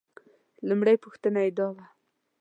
[0.67, 1.85] لومړۍ پوښتنه یې دا وه.